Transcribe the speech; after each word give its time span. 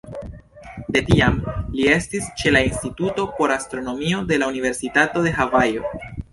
De 0.95 1.03
tiam, 1.09 1.37
li 1.73 1.85
estis 1.97 2.31
ĉe 2.41 2.55
la 2.57 2.65
Instituto 2.69 3.27
por 3.37 3.55
Astronomio 3.59 4.25
de 4.33 4.43
la 4.43 4.51
Universitato 4.57 5.27
de 5.29 5.39
Havajo. 5.41 5.97